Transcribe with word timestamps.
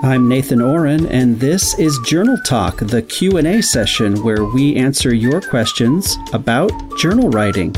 I'm 0.00 0.28
Nathan 0.28 0.60
Ohren 0.60 1.08
and 1.10 1.40
this 1.40 1.76
is 1.76 1.98
Journal 2.06 2.38
Talk, 2.46 2.76
the 2.76 3.02
Q&A 3.02 3.60
session 3.60 4.22
where 4.22 4.44
we 4.44 4.76
answer 4.76 5.12
your 5.12 5.40
questions 5.40 6.16
about 6.32 6.70
journal 6.98 7.30
writing. 7.30 7.72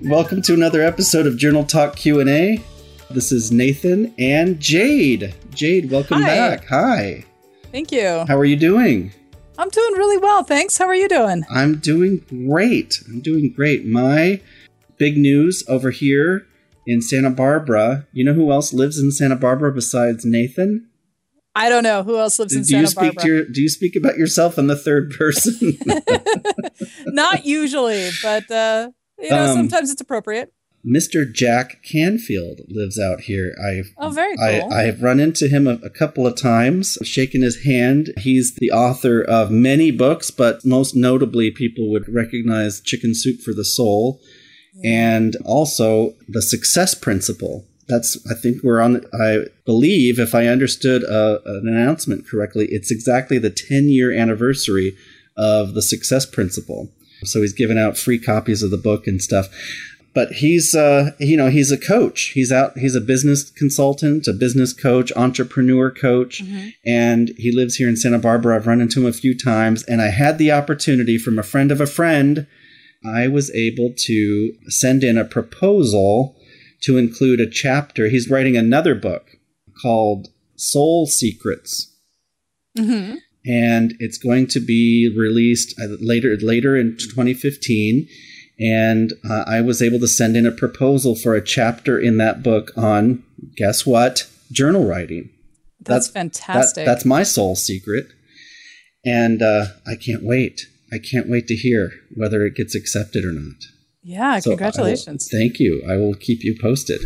Welcome 0.00 0.40
to 0.42 0.54
another 0.54 0.80
episode 0.80 1.26
of 1.26 1.36
Journal 1.36 1.64
Talk 1.64 1.94
Q&A. 1.96 2.64
This 3.10 3.32
is 3.32 3.52
Nathan 3.52 4.14
and 4.18 4.58
Jade. 4.58 5.34
Jade, 5.50 5.90
welcome 5.90 6.22
Hi. 6.22 6.26
back. 6.26 6.64
Hi. 6.68 7.26
Thank 7.70 7.92
you. 7.92 8.24
How 8.26 8.38
are 8.38 8.46
you 8.46 8.56
doing? 8.56 9.12
I'm 9.58 9.68
doing 9.70 9.94
really 9.94 10.18
well, 10.18 10.44
thanks. 10.44 10.78
How 10.78 10.86
are 10.86 10.94
you 10.94 11.08
doing? 11.08 11.44
I'm 11.50 11.78
doing 11.78 12.24
great. 12.28 13.02
I'm 13.08 13.20
doing 13.20 13.52
great. 13.52 13.84
My 13.84 14.40
big 14.98 15.16
news 15.18 15.64
over 15.68 15.90
here 15.90 16.46
in 16.86 17.02
Santa 17.02 17.30
Barbara. 17.30 18.06
You 18.12 18.24
know 18.24 18.34
who 18.34 18.52
else 18.52 18.72
lives 18.72 18.98
in 19.00 19.10
Santa 19.10 19.34
Barbara 19.36 19.72
besides 19.72 20.24
Nathan? 20.24 20.88
I 21.56 21.68
don't 21.68 21.82
know 21.82 22.04
who 22.04 22.18
else 22.18 22.38
lives 22.38 22.54
in 22.54 22.62
do 22.62 22.76
you 22.76 22.86
Santa 22.86 22.86
speak 22.86 23.14
Barbara. 23.16 23.22
to 23.22 23.28
your, 23.28 23.44
Do 23.48 23.60
you 23.60 23.68
speak 23.68 23.96
about 23.96 24.16
yourself 24.16 24.58
in 24.58 24.68
the 24.68 24.76
third 24.76 25.10
person? 25.10 25.76
Not 27.06 27.44
usually, 27.44 28.10
but 28.22 28.48
uh, 28.50 28.90
you 29.18 29.30
know, 29.30 29.44
Um, 29.50 29.56
sometimes 29.56 29.90
it's 29.90 30.00
appropriate. 30.00 30.52
Mr. 30.88 31.30
Jack 31.30 31.82
Canfield 31.82 32.60
lives 32.68 32.98
out 32.98 33.22
here. 33.22 33.54
I've 33.62 33.92
Oh, 33.98 34.10
very 34.10 34.38
I, 34.38 34.60
cool. 34.60 34.72
I 34.72 34.82
have 34.82 35.02
run 35.02 35.20
into 35.20 35.48
him 35.48 35.66
a, 35.66 35.74
a 35.84 35.90
couple 35.90 36.26
of 36.26 36.36
times, 36.36 36.96
shaken 37.02 37.42
his 37.42 37.64
hand. 37.64 38.12
He's 38.18 38.54
the 38.54 38.70
author 38.70 39.22
of 39.22 39.50
many 39.50 39.90
books, 39.90 40.30
but 40.30 40.64
most 40.64 40.96
notably, 40.96 41.50
people 41.50 41.90
would 41.90 42.12
recognize 42.12 42.80
Chicken 42.80 43.14
Soup 43.14 43.40
for 43.40 43.52
the 43.52 43.64
Soul 43.64 44.20
and 44.84 45.36
also 45.44 46.14
The 46.28 46.42
Success 46.42 46.94
Principle. 46.94 47.64
That's, 47.88 48.18
I 48.30 48.34
think 48.34 48.62
we're 48.62 48.80
on, 48.80 49.04
I 49.12 49.46
believe, 49.64 50.18
if 50.20 50.34
I 50.34 50.46
understood 50.46 51.02
uh, 51.04 51.38
an 51.44 51.66
announcement 51.66 52.26
correctly, 52.26 52.68
it's 52.70 52.90
exactly 52.90 53.38
the 53.38 53.50
10 53.50 53.88
year 53.88 54.12
anniversary 54.12 54.96
of 55.36 55.74
The 55.74 55.82
Success 55.82 56.26
Principle. 56.26 56.90
So 57.24 57.40
he's 57.40 57.52
given 57.52 57.78
out 57.78 57.98
free 57.98 58.18
copies 58.18 58.62
of 58.62 58.70
the 58.70 58.76
book 58.76 59.06
and 59.06 59.20
stuff 59.20 59.48
but 60.14 60.32
he's 60.32 60.74
uh 60.74 61.10
you 61.18 61.36
know 61.36 61.48
he's 61.50 61.70
a 61.70 61.78
coach. 61.78 62.30
He's 62.34 62.50
out 62.52 62.76
he's 62.78 62.94
a 62.94 63.00
business 63.00 63.50
consultant 63.50 64.26
a 64.26 64.32
business 64.32 64.72
coach 64.72 65.12
entrepreneur 65.16 65.90
coach 65.90 66.42
Mhm. 66.44 66.72
and 66.84 67.32
he 67.36 67.52
lives 67.52 67.76
here 67.76 67.88
in 67.88 67.96
santa 67.96 68.18
barbara. 68.18 68.56
I've 68.56 68.66
run 68.66 68.80
into 68.80 69.00
him 69.00 69.06
a 69.06 69.12
few 69.12 69.36
times 69.36 69.82
and 69.84 70.00
i 70.02 70.08
had 70.08 70.38
the 70.38 70.50
opportunity 70.52 71.18
from 71.18 71.38
a 71.38 71.42
friend 71.42 71.70
of 71.70 71.80
a 71.80 71.86
friend. 71.86 72.46
I 73.04 73.28
was 73.28 73.50
able 73.52 73.92
to 73.96 74.52
send 74.68 75.04
in 75.04 75.16
a 75.16 75.24
proposal 75.24 76.36
to 76.82 76.96
include 76.98 77.40
a 77.40 77.48
chapter. 77.48 78.08
He's 78.08 78.28
writing 78.30 78.56
another 78.56 78.94
book 78.94 79.36
called 79.82 80.28
soul 80.56 81.06
secrets. 81.06 81.94
Hmm 82.76 83.14
and 83.46 83.94
it's 84.00 84.18
going 84.18 84.46
to 84.48 84.58
be 84.60 85.08
released 85.16 85.72
uh, 85.80 85.86
later 86.00 86.36
later 86.42 86.76
in 86.76 86.96
2015 86.98 88.06
and 88.60 89.12
uh, 89.28 89.44
i 89.46 89.60
was 89.60 89.80
able 89.82 89.98
to 89.98 90.08
send 90.08 90.36
in 90.36 90.46
a 90.46 90.50
proposal 90.52 91.14
for 91.14 91.34
a 91.34 91.44
chapter 91.44 91.98
in 91.98 92.16
that 92.18 92.42
book 92.42 92.70
on 92.76 93.22
guess 93.56 93.86
what 93.86 94.28
journal 94.52 94.84
writing 94.86 95.30
That's, 95.80 96.08
That- 96.08 96.12
fantastic. 96.14 96.84
that's 96.86 97.04
my 97.04 97.22
soul 97.22 97.54
secret 97.56 98.06
and 99.04 99.42
uh, 99.42 99.66
i 99.86 99.94
can't 99.94 100.22
wait 100.24 100.62
i 100.92 100.98
can't 100.98 101.28
wait 101.28 101.46
to 101.48 101.54
hear 101.54 101.90
whether 102.16 102.44
it 102.44 102.54
gets 102.56 102.74
accepted 102.74 103.24
or 103.24 103.32
not 103.32 103.54
yeah, 104.02 104.38
So 104.38 104.50
I 104.50 104.52
will- 104.52 104.56
congratulations. 104.58 105.28
thank 105.30 105.58
you. 105.58 105.82
I 105.86 105.96
will 105.96 106.14
keep 106.14 106.42
you 106.42 106.56
posted. 106.58 107.00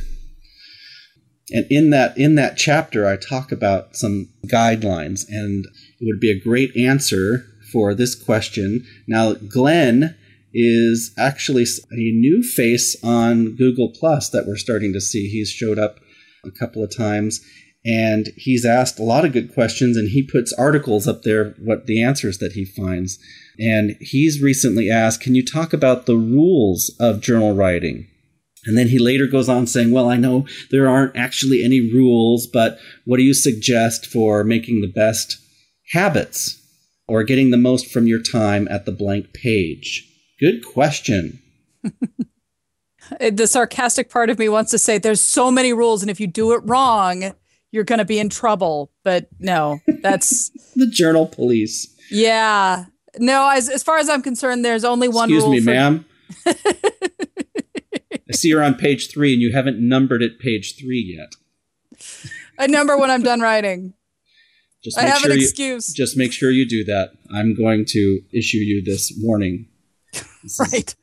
And 1.51 1.67
in 1.69 1.91
that 1.91 2.17
in 2.17 2.37
that 2.37 2.57
chapter, 2.57 3.07
I 3.09 3.17
talk 3.17 3.51
about 3.51 3.97
some 3.97 4.29
guidelines, 4.47 5.25
and 5.29 5.65
it 5.99 6.07
would 6.07 6.21
be 6.21 6.31
a 6.31 6.39
great 6.39 6.75
answer 6.77 7.45
for 7.73 7.95
this 7.95 8.15
question. 8.15 8.85
Now, 9.09 9.33
Glenn 9.35 10.15
is 10.55 11.13
actually 11.19 11.65
a 11.65 12.13
new 12.13 12.43
face 12.43 12.97
on 13.03 13.57
Google 13.57 13.93
Plus 13.99 14.29
that 14.31 14.47
we're 14.47 14.57
starting 14.57 14.93
to 14.93 15.01
see. 15.01 15.29
He's 15.29 15.51
showed 15.51 15.79
up 15.79 16.01
a 16.45 16.51
couple 16.51 16.83
of 16.83 16.95
times, 16.95 17.41
and 17.85 18.29
he's 18.37 18.65
asked 18.65 18.99
a 18.99 19.05
lot 19.05 19.25
of 19.25 19.33
good 19.33 19.53
questions, 19.53 19.97
and 19.97 20.09
he 20.09 20.23
puts 20.23 20.53
articles 20.53 21.09
up 21.09 21.23
there 21.23 21.55
what 21.59 21.87
the 21.87 22.03
answers 22.03 22.39
that 22.39 22.53
he 22.53 22.65
finds. 22.65 23.19
And 23.59 23.97
he's 24.01 24.43
recently 24.43 24.91
asked, 24.91 25.21
Can 25.21 25.35
you 25.35 25.45
talk 25.45 25.73
about 25.73 26.07
the 26.07 26.17
rules 26.17 26.95
of 27.01 27.21
journal 27.21 27.55
writing? 27.55 28.09
And 28.65 28.79
then 28.79 28.89
he 28.89 28.99
later 28.99 29.27
goes 29.27 29.49
on 29.49 29.67
saying, 29.67 29.91
Well, 29.91 30.09
I 30.09 30.17
know 30.17 30.47
there 30.71 30.89
aren't 30.89 31.17
actually 31.17 31.65
any 31.65 31.81
rules, 31.81 32.47
but 32.47 32.79
what 33.05 33.17
do 33.17 33.25
you 33.25 33.35
suggest 33.35 34.07
for 34.07 34.45
making 34.45 34.81
the 34.81 34.93
best 34.93 35.39
habits 35.93 36.59
or 37.09 37.25
getting 37.25 37.51
the 37.51 37.57
most 37.57 37.91
from 37.91 38.07
your 38.07 38.23
time 38.23 38.69
at 38.71 38.87
the 38.87 38.93
blank 38.93 39.33
page? 39.33 40.09
Good 40.43 40.65
question. 40.67 41.39
The 43.21 43.47
sarcastic 43.47 44.09
part 44.09 44.31
of 44.31 44.39
me 44.39 44.49
wants 44.49 44.71
to 44.71 44.79
say 44.79 44.97
there's 44.97 45.21
so 45.21 45.51
many 45.51 45.73
rules, 45.75 46.03
and 46.03 46.11
if 46.11 46.19
you 46.21 46.27
do 46.27 46.53
it 46.53 46.63
wrong, 46.65 47.35
you're 47.71 47.85
going 47.85 47.99
to 47.99 48.05
be 48.07 48.19
in 48.19 48.29
trouble. 48.31 48.91
But 49.05 49.29
no, 49.39 49.81
that's 49.87 50.51
The 50.77 50.87
journal 50.87 51.27
police. 51.27 51.95
yeah. 52.11 52.87
No, 53.19 53.51
as 53.51 53.69
as 53.69 53.83
far 53.83 53.99
as 53.99 54.09
I'm 54.09 54.23
concerned, 54.23 54.65
there's 54.65 54.85
only 54.85 55.09
one 55.09 55.29
Excuse 55.29 55.43
rule 55.43 55.53
me, 55.53 55.61
for 55.61 55.71
ma'am. 55.73 56.05
I 56.47 58.33
see 58.33 58.49
you're 58.49 58.63
on 58.63 58.75
page 58.77 59.11
three 59.11 59.35
and 59.35 59.43
you 59.43 59.53
haven't 59.53 59.79
numbered 59.87 60.23
it 60.23 60.39
page 60.39 60.77
three 60.79 61.19
yet. 61.19 61.35
a 62.57 62.67
number 62.69 62.97
when 62.97 63.11
I'm 63.11 63.23
done 63.23 63.41
writing. 63.41 63.93
Just 64.83 64.97
I 64.99 65.03
have 65.03 65.19
sure 65.19 65.33
an 65.33 65.39
you, 65.39 65.43
excuse. 65.45 65.93
just 65.93 66.17
make 66.17 66.33
sure 66.33 66.51
you 66.51 66.67
do 66.67 66.85
that. 66.85 67.11
I'm 67.31 67.55
going 67.55 67.85
to 67.89 68.21
issue 68.33 68.59
you 68.59 68.83
this 68.83 69.13
warning. 69.21 69.67
Right. 70.59 70.95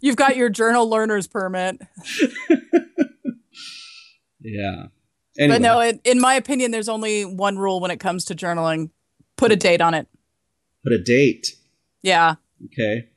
You've 0.00 0.16
got 0.16 0.36
your 0.36 0.48
journal 0.48 0.88
learner's 0.90 1.26
permit. 1.26 1.80
Yeah. 4.40 4.86
Anyway, 5.38 5.54
But 5.56 5.62
no, 5.62 5.80
in, 5.80 6.00
in 6.04 6.20
my 6.20 6.34
opinion, 6.34 6.70
there's 6.70 6.88
only 6.88 7.24
one 7.24 7.56
rule 7.56 7.80
when 7.80 7.90
it 7.90 7.98
comes 7.98 8.24
to 8.26 8.34
journaling 8.34 8.90
put 9.36 9.50
a 9.50 9.56
date 9.56 9.80
on 9.80 9.94
it. 9.94 10.06
put 10.84 10.92
a 10.92 11.02
date. 11.02 11.56
Yeah. 12.02 12.34
Okay. 12.66 13.08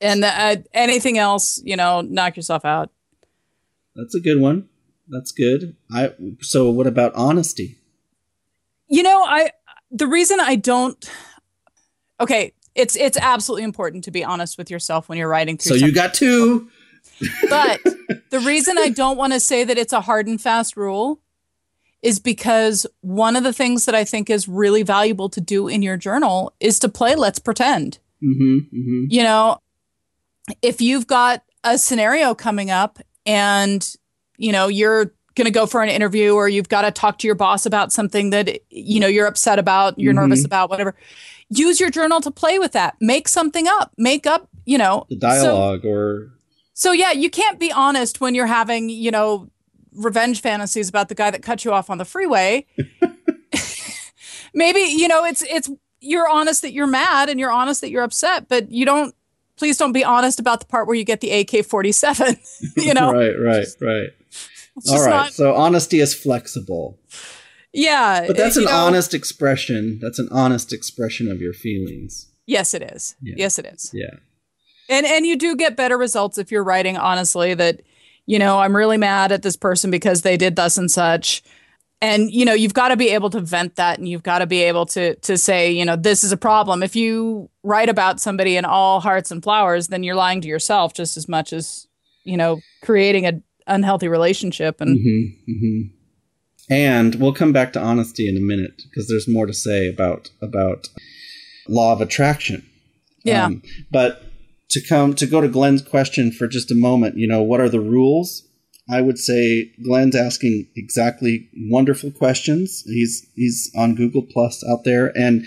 And 0.00 0.24
uh, 0.24 0.56
anything 0.72 1.18
else, 1.18 1.60
you 1.64 1.76
know, 1.76 2.00
knock 2.00 2.36
yourself 2.36 2.64
out. 2.64 2.90
That's 3.94 4.14
a 4.14 4.20
good 4.20 4.40
one. 4.40 4.68
That's 5.08 5.32
good. 5.32 5.76
I 5.92 6.12
so 6.40 6.70
what 6.70 6.86
about 6.86 7.14
honesty? 7.14 7.78
You 8.88 9.02
know, 9.02 9.24
I 9.24 9.50
the 9.90 10.06
reason 10.06 10.38
I 10.40 10.56
don't 10.56 11.02
Okay, 12.20 12.52
it's 12.76 12.94
it's 12.96 13.18
absolutely 13.18 13.64
important 13.64 14.04
to 14.04 14.10
be 14.10 14.22
honest 14.24 14.58
with 14.58 14.70
yourself 14.70 15.08
when 15.08 15.18
you're 15.18 15.28
writing 15.28 15.56
through. 15.58 15.78
So 15.78 15.86
you 15.86 15.92
got 15.92 16.14
two. 16.14 16.68
But 17.48 17.80
the 18.30 18.40
reason 18.40 18.78
I 18.78 18.90
don't 18.90 19.16
want 19.16 19.32
to 19.32 19.40
say 19.40 19.64
that 19.64 19.78
it's 19.78 19.92
a 19.92 20.00
hard 20.02 20.26
and 20.26 20.40
fast 20.40 20.76
rule 20.76 21.20
is 22.02 22.20
because 22.20 22.86
one 23.00 23.34
of 23.36 23.42
the 23.42 23.52
things 23.52 23.86
that 23.86 23.94
I 23.94 24.04
think 24.04 24.28
is 24.30 24.46
really 24.46 24.82
valuable 24.82 25.28
to 25.30 25.40
do 25.40 25.66
in 25.66 25.82
your 25.82 25.96
journal 25.96 26.52
is 26.60 26.78
to 26.80 26.88
play 26.88 27.14
let's 27.16 27.38
pretend. 27.38 27.98
Mm-hmm. 28.22 28.58
Mm-hmm. 28.76 29.04
You 29.08 29.22
know, 29.22 29.58
if 30.62 30.80
you've 30.80 31.06
got 31.06 31.42
a 31.64 31.78
scenario 31.78 32.34
coming 32.34 32.70
up 32.70 32.98
and 33.24 33.96
you 34.38 34.52
know, 34.52 34.68
you're 34.68 35.06
going 35.34 35.46
to 35.46 35.50
go 35.50 35.66
for 35.66 35.82
an 35.82 35.88
interview 35.88 36.32
or 36.34 36.48
you've 36.48 36.68
got 36.68 36.82
to 36.82 36.90
talk 36.90 37.18
to 37.18 37.26
your 37.26 37.34
boss 37.34 37.66
about 37.66 37.92
something 37.92 38.30
that 38.30 38.58
you 38.70 39.00
know 39.00 39.06
you're 39.06 39.26
upset 39.26 39.58
about, 39.58 39.98
you're 39.98 40.12
Mhm. 40.12 40.16
nervous 40.16 40.44
about, 40.44 40.68
whatever. 40.70 40.94
Use 41.48 41.78
your 41.80 41.90
journal 41.90 42.20
to 42.20 42.30
play 42.30 42.58
with 42.58 42.72
that. 42.72 42.96
Make 43.00 43.28
something 43.28 43.66
up. 43.68 43.92
Make 43.96 44.26
up, 44.26 44.48
you 44.64 44.78
know, 44.78 45.06
The 45.08 45.16
so- 45.16 45.20
dialogue 45.20 45.84
or 45.84 46.32
so 46.74 46.92
yeah, 46.92 47.12
you 47.12 47.30
can't 47.30 47.58
be 47.58 47.72
honest 47.72 48.20
when 48.20 48.34
you're 48.34 48.46
having, 48.46 48.90
you 48.90 49.10
know, 49.10 49.48
revenge 49.94 50.42
fantasies 50.42 50.90
about 50.90 51.08
the 51.08 51.14
guy 51.14 51.30
that 51.30 51.42
cut 51.42 51.64
you 51.64 51.72
off 51.72 51.88
on 51.88 51.96
the 51.96 52.04
freeway. 52.04 52.66
Maybe, 54.54 54.80
you 54.80 55.08
know, 55.08 55.24
it's 55.24 55.42
it's 55.42 55.70
you're 56.00 56.28
honest 56.28 56.62
that 56.62 56.72
you're 56.72 56.86
mad 56.86 57.28
and 57.28 57.40
you're 57.40 57.50
honest 57.50 57.80
that 57.80 57.90
you're 57.90 58.02
upset, 58.02 58.48
but 58.48 58.70
you 58.70 58.84
don't 58.84 59.14
please 59.56 59.78
don't 59.78 59.92
be 59.92 60.04
honest 60.04 60.38
about 60.38 60.60
the 60.60 60.66
part 60.66 60.86
where 60.86 60.96
you 60.96 61.04
get 61.04 61.20
the 61.20 61.30
AK-47, 61.30 62.36
you 62.76 62.92
know. 62.94 63.12
right, 63.14 63.34
right, 63.40 63.66
right. 63.80 64.10
All 64.90 65.02
right. 65.02 65.10
not 65.10 65.32
So 65.32 65.54
honesty 65.54 66.00
is 66.00 66.14
flexible, 66.14 66.98
yeah, 67.76 68.26
but 68.26 68.36
that's 68.36 68.56
an 68.56 68.64
know- 68.64 68.70
honest 68.72 69.14
expression. 69.14 69.98
That's 70.00 70.18
an 70.18 70.28
honest 70.30 70.72
expression 70.72 71.30
of 71.30 71.40
your 71.40 71.52
feelings. 71.52 72.30
Yes, 72.46 72.74
it 72.74 72.82
is. 72.82 73.16
Yeah. 73.20 73.34
Yes, 73.38 73.58
it 73.58 73.66
is. 73.66 73.90
Yeah. 73.92 74.14
And 74.88 75.04
and 75.04 75.26
you 75.26 75.36
do 75.36 75.56
get 75.56 75.76
better 75.76 75.98
results 75.98 76.38
if 76.38 76.50
you're 76.52 76.64
writing 76.64 76.96
honestly 76.96 77.54
that, 77.54 77.82
you 78.26 78.38
know, 78.38 78.58
I'm 78.58 78.76
really 78.76 78.96
mad 78.98 79.32
at 79.32 79.42
this 79.42 79.56
person 79.56 79.90
because 79.90 80.22
they 80.22 80.36
did 80.36 80.56
thus 80.56 80.78
and 80.78 80.90
such. 80.90 81.42
and 82.02 82.30
you 82.30 82.44
know 82.44 82.52
you've 82.52 82.74
got 82.74 82.88
to 82.88 82.96
be 82.96 83.08
able 83.08 83.30
to 83.30 83.40
vent 83.40 83.76
that 83.76 83.98
and 83.98 84.06
you've 84.08 84.22
got 84.22 84.40
to 84.40 84.46
be 84.46 84.62
able 84.62 84.84
to 84.86 85.14
to 85.16 85.38
say 85.38 85.72
you 85.72 85.84
know 85.84 85.96
this 85.96 86.22
is 86.24 86.30
a 86.30 86.36
problem 86.36 86.82
if 86.82 86.94
you 86.94 87.48
write 87.62 87.88
about 87.88 88.20
somebody 88.20 88.56
in 88.56 88.64
all 88.66 89.00
hearts 89.00 89.30
and 89.30 89.42
flowers 89.42 89.88
then 89.88 90.02
you're 90.02 90.14
lying 90.14 90.42
to 90.42 90.48
yourself 90.48 90.92
just 90.92 91.16
as 91.16 91.26
much 91.26 91.52
as 91.52 91.86
you 92.24 92.36
know 92.36 92.60
creating 92.82 93.24
an 93.24 93.42
unhealthy 93.66 94.08
relationship 94.08 94.80
and 94.80 94.98
mm-hmm, 94.98 95.50
mm-hmm. 95.50 95.95
And 96.68 97.14
we'll 97.16 97.32
come 97.32 97.52
back 97.52 97.72
to 97.72 97.80
honesty 97.80 98.28
in 98.28 98.36
a 98.36 98.40
minute 98.40 98.82
because 98.88 99.08
there's 99.08 99.28
more 99.28 99.46
to 99.46 99.54
say 99.54 99.88
about 99.88 100.30
about 100.42 100.88
law 101.68 101.92
of 101.92 102.00
attraction 102.00 102.64
yeah 103.24 103.46
um, 103.46 103.62
but 103.90 104.22
to 104.68 104.80
come 104.86 105.14
to 105.14 105.26
go 105.26 105.40
to 105.40 105.48
glenn's 105.48 105.82
question 105.82 106.30
for 106.30 106.46
just 106.46 106.70
a 106.70 106.74
moment 106.74 107.16
you 107.16 107.26
know 107.26 107.42
what 107.42 107.60
are 107.60 107.68
the 107.68 107.80
rules 107.80 108.46
I 108.88 109.00
would 109.00 109.18
say 109.18 109.72
Glenn's 109.82 110.14
asking 110.14 110.68
exactly 110.76 111.48
wonderful 111.70 112.12
questions. 112.12 112.82
He's 112.86 113.26
he's 113.34 113.70
on 113.76 113.96
Google 113.96 114.22
Plus 114.22 114.64
out 114.70 114.84
there, 114.84 115.12
and 115.16 115.44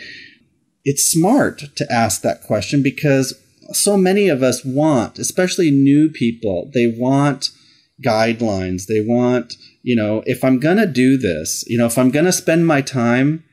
it's 0.83 1.09
smart 1.09 1.63
to 1.77 1.91
ask 1.91 2.21
that 2.21 2.43
question 2.43 2.83
because 2.83 3.33
so 3.71 3.95
many 3.95 4.27
of 4.27 4.43
us 4.43 4.65
want, 4.65 5.19
especially 5.19 5.71
new 5.71 6.09
people, 6.09 6.69
they 6.73 6.87
want 6.87 7.51
guidelines. 8.03 8.87
They 8.87 9.01
want, 9.01 9.53
you 9.81 9.95
know, 9.95 10.23
if 10.25 10.43
I'm 10.43 10.59
gonna 10.59 10.87
do 10.87 11.17
this, 11.17 11.63
you 11.67 11.77
know, 11.77 11.85
if 11.85 11.97
I'm 11.97 12.11
gonna 12.11 12.31
spend 12.31 12.67
my 12.67 12.81
time, 12.81 13.43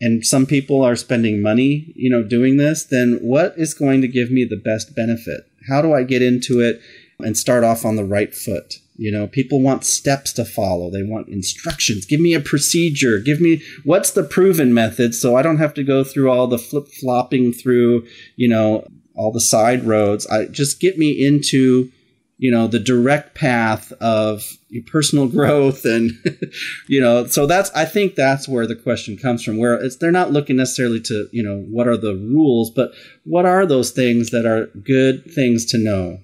and 0.00 0.24
some 0.24 0.46
people 0.46 0.82
are 0.82 0.96
spending 0.96 1.42
money, 1.42 1.92
you 1.96 2.10
know, 2.10 2.22
doing 2.22 2.56
this, 2.56 2.84
then 2.84 3.18
what 3.20 3.54
is 3.56 3.74
going 3.74 4.00
to 4.00 4.08
give 4.08 4.30
me 4.30 4.44
the 4.44 4.56
best 4.56 4.94
benefit? 4.94 5.50
How 5.68 5.82
do 5.82 5.92
I 5.92 6.04
get 6.04 6.22
into 6.22 6.60
it 6.60 6.80
and 7.18 7.36
start 7.36 7.64
off 7.64 7.84
on 7.84 7.96
the 7.96 8.04
right 8.04 8.32
foot? 8.32 8.76
You 8.96 9.12
know, 9.12 9.26
people 9.26 9.60
want 9.60 9.84
steps 9.84 10.32
to 10.34 10.44
follow. 10.44 10.90
They 10.90 11.02
want 11.02 11.28
instructions. 11.28 12.04
Give 12.04 12.20
me 12.20 12.34
a 12.34 12.40
procedure. 12.40 13.18
Give 13.18 13.40
me 13.40 13.62
what's 13.84 14.10
the 14.10 14.24
proven 14.24 14.74
method 14.74 15.14
so 15.14 15.36
I 15.36 15.42
don't 15.42 15.58
have 15.58 15.74
to 15.74 15.84
go 15.84 16.04
through 16.04 16.30
all 16.30 16.46
the 16.46 16.58
flip 16.58 16.88
flopping 17.00 17.52
through, 17.52 18.06
you 18.36 18.48
know, 18.48 18.86
all 19.14 19.32
the 19.32 19.40
side 19.40 19.84
roads. 19.84 20.26
I 20.26 20.46
just 20.46 20.80
get 20.80 20.98
me 20.98 21.10
into, 21.24 21.90
you 22.38 22.52
know, 22.52 22.68
the 22.68 22.78
direct 22.78 23.34
path 23.34 23.92
of 24.00 24.42
personal 24.86 25.28
growth 25.36 25.84
and 25.84 26.12
you 26.88 27.00
know, 27.00 27.26
so 27.26 27.46
that's 27.46 27.70
I 27.74 27.84
think 27.84 28.14
that's 28.14 28.48
where 28.48 28.66
the 28.66 28.76
question 28.76 29.16
comes 29.16 29.44
from 29.44 29.58
where 29.58 29.74
it's 29.74 29.96
they're 29.96 30.10
not 30.10 30.32
looking 30.32 30.56
necessarily 30.56 31.00
to, 31.02 31.28
you 31.32 31.42
know, 31.42 31.64
what 31.68 31.88
are 31.88 31.96
the 31.96 32.14
rules, 32.14 32.70
but 32.70 32.92
what 33.24 33.44
are 33.44 33.66
those 33.66 33.90
things 33.90 34.30
that 34.30 34.46
are 34.46 34.66
good 34.82 35.30
things 35.34 35.64
to 35.66 35.78
know? 35.78 36.18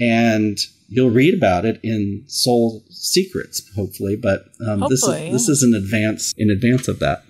And 0.00 0.58
you'll 0.88 1.10
read 1.10 1.34
about 1.34 1.64
it 1.64 1.78
in 1.82 2.24
Soul 2.26 2.82
Secrets, 2.90 3.62
hopefully. 3.74 4.16
But 4.16 4.44
um, 4.66 4.80
hopefully, 4.80 5.30
this 5.30 5.42
is 5.42 5.46
this 5.46 5.48
is 5.48 5.62
an 5.62 5.74
advance 5.74 6.34
in 6.36 6.50
advance 6.50 6.88
of 6.88 6.98
that. 6.98 7.22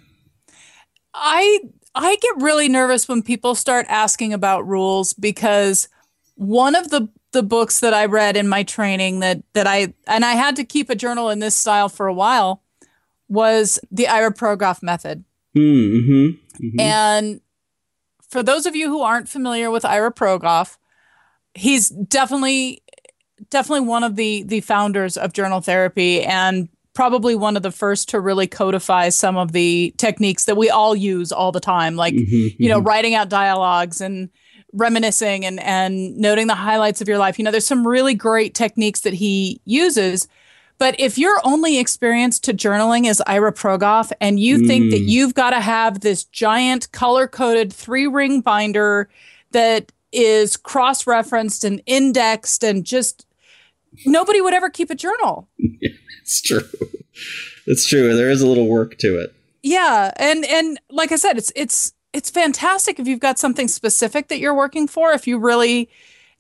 I 1.14 1.61
I 1.94 2.17
get 2.17 2.43
really 2.43 2.69
nervous 2.69 3.08
when 3.08 3.23
people 3.23 3.55
start 3.55 3.87
asking 3.88 4.32
about 4.32 4.67
rules 4.67 5.12
because 5.12 5.88
one 6.37 6.75
of 6.75 6.91
the 6.91 7.08
the 7.32 7.43
books 7.43 7.81
that 7.81 7.94
I 7.94 8.06
read 8.06 8.37
in 8.37 8.49
my 8.49 8.62
training 8.62 9.21
that 9.21 9.43
that 9.53 9.67
I 9.67 9.94
and 10.06 10.25
I 10.25 10.32
had 10.32 10.56
to 10.56 10.65
keep 10.65 10.91
a 10.91 10.94
journal 10.94 11.31
in 11.31 11.38
this 11.38 11.56
style 11.56 11.88
for 11.88 12.06
a 12.06 12.15
while 12.15 12.62
was 13.29 13.79
the 13.91 14.09
Ira 14.09 14.32
Progoff 14.35 14.82
method. 14.82 15.25
Mm-hmm. 15.56 16.65
Mm-hmm. 16.65 16.81
And 16.81 17.41
for 18.29 18.43
those 18.43 18.67
of 18.67 18.77
you 18.77 18.88
who 18.88 19.03
aren't 19.03 19.29
familiar 19.29 19.71
with 19.71 19.85
Ira 19.85 20.12
Progoff, 20.12 20.77
he's 21.55 21.88
definitely 21.88 22.82
definitely 23.49 23.87
one 23.87 24.05
of 24.05 24.17
the 24.17 24.43
the 24.44 24.61
founders 24.61 25.17
of 25.17 25.33
journal 25.33 25.61
therapy 25.61 26.23
and 26.23 26.69
probably 26.93 27.35
one 27.35 27.56
of 27.56 27.62
the 27.62 27.71
first 27.71 28.09
to 28.09 28.21
really 28.21 28.47
codify 28.47 29.09
some 29.09 29.37
of 29.37 29.53
the 29.53 29.94
techniques 29.97 30.44
that 30.44 30.56
we 30.56 30.69
all 30.69 30.94
use 30.94 31.33
all 31.33 31.53
the 31.53 31.61
time 31.61 31.97
like 31.97 32.12
mm-hmm, 32.12 32.62
you 32.62 32.69
know 32.69 32.79
mm-hmm. 32.79 32.88
writing 32.88 33.15
out 33.15 33.29
dialogues 33.29 34.00
and 34.00 34.29
reminiscing 34.72 35.44
and 35.44 35.61
and 35.61 36.17
noting 36.17 36.46
the 36.46 36.55
highlights 36.55 37.00
of 37.00 37.08
your 37.08 37.19
life 37.19 37.38
you 37.38 37.44
know 37.44 37.50
there's 37.50 37.67
some 37.67 37.87
really 37.87 38.14
great 38.14 38.55
techniques 38.55 39.00
that 39.00 39.14
he 39.14 39.61
uses 39.64 40.28
but 40.78 40.99
if 40.99 41.19
your 41.19 41.38
only 41.44 41.78
experience 41.78 42.38
to 42.40 42.55
journaling 42.55 43.06
is 43.06 43.22
Ira 43.26 43.52
Progoff 43.52 44.12
and 44.19 44.40
you 44.40 44.56
mm. 44.56 44.67
think 44.67 44.90
that 44.90 45.02
mm. 45.02 45.08
you've 45.08 45.34
got 45.34 45.50
to 45.50 45.61
have 45.61 46.00
this 46.00 46.25
giant 46.25 46.90
color 46.90 47.28
coded 47.28 47.70
three 47.70 48.06
ring 48.06 48.40
binder 48.40 49.11
that 49.50 49.93
is 50.11 50.56
cross 50.56 51.06
referenced 51.06 51.64
and 51.64 51.82
indexed 51.84 52.64
and 52.64 52.87
just 52.87 53.26
nobody 54.06 54.40
would 54.40 54.55
ever 54.55 54.70
keep 54.70 54.90
a 54.90 54.94
journal. 54.94 55.49
Yeah, 55.82 55.90
it's 56.23 56.43
true. 56.43 56.62
It's 57.66 57.88
true. 57.88 58.14
There 58.16 58.31
is 58.31 58.40
a 58.40 58.46
little 58.46 58.69
work 58.69 58.99
to 58.99 59.19
it. 59.19 59.34
Yeah, 59.62 60.12
and 60.16 60.44
and 60.44 60.78
like 60.90 61.11
I 61.11 61.16
said, 61.16 61.38
it's 61.38 61.50
it's 61.56 61.93
it's 62.12 62.31
fantastic 62.31 62.99
if 62.99 63.07
you've 63.07 63.21
got 63.21 63.39
something 63.39 63.69
specific 63.69 64.29
that 64.29 64.39
you're 64.39 64.55
working 64.55 64.89
for. 64.89 65.12
If 65.12 65.27
you 65.27 65.39
really 65.39 65.89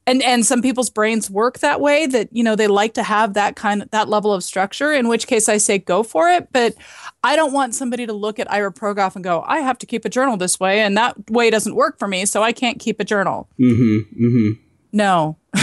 and 0.06 0.22
and 0.22 0.46
some 0.46 0.62
people's 0.62 0.90
brains 0.90 1.30
work 1.30 1.58
that 1.58 1.80
way 1.80 2.06
that 2.06 2.28
you 2.32 2.42
know 2.42 2.56
they 2.56 2.66
like 2.66 2.94
to 2.94 3.02
have 3.02 3.34
that 3.34 3.54
kind 3.56 3.82
of 3.82 3.90
that 3.90 4.08
level 4.08 4.32
of 4.32 4.42
structure 4.42 4.94
in 4.94 5.08
which 5.08 5.26
case 5.26 5.46
i 5.46 5.58
say 5.58 5.76
go 5.76 6.02
for 6.02 6.30
it 6.30 6.48
but 6.52 6.74
i 7.22 7.36
don't 7.36 7.52
want 7.52 7.74
somebody 7.74 8.06
to 8.06 8.14
look 8.14 8.38
at 8.38 8.50
ira 8.50 8.72
progoff 8.72 9.14
and 9.14 9.22
go 9.22 9.44
i 9.46 9.60
have 9.60 9.76
to 9.76 9.84
keep 9.84 10.06
a 10.06 10.08
journal 10.08 10.38
this 10.38 10.58
way 10.58 10.80
and 10.80 10.96
that 10.96 11.30
way 11.30 11.50
doesn't 11.50 11.74
work 11.74 11.98
for 11.98 12.08
me 12.08 12.24
so 12.24 12.42
i 12.42 12.50
can't 12.50 12.80
keep 12.80 12.98
a 12.98 13.04
journal 13.04 13.46
mm-hmm, 13.60 14.24
mm-hmm. 14.24 14.62
no 14.90 15.36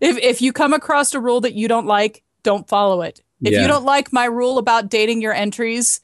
if 0.00 0.18
if 0.18 0.42
you 0.42 0.52
come 0.52 0.72
across 0.72 1.14
a 1.14 1.20
rule 1.20 1.40
that 1.40 1.54
you 1.54 1.68
don't 1.68 1.86
like, 1.86 2.22
don't 2.42 2.68
follow 2.68 3.02
it. 3.02 3.22
If 3.42 3.52
yeah. 3.52 3.62
you 3.62 3.68
don't 3.68 3.84
like 3.84 4.12
my 4.12 4.24
rule 4.24 4.58
about 4.58 4.88
dating 4.88 5.20
your 5.22 5.32
entries, 5.32 6.00